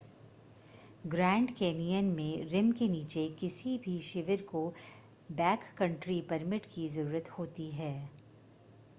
grand 1.07 1.51
Canyon 1.57 2.05
में 2.13 2.45
rim 2.51 2.71
​​के 2.71 2.87
नीचे 2.87 3.27
किसी 3.39 3.77
भी 3.77 3.99
शिविर 4.03 4.41
को 4.41 4.63
बैककंट्री 5.31 6.19
परमिट 6.29 6.65
की 6.65 6.87
ज़रूरत 6.89 7.29
होती 7.29 7.69
है 7.71 7.93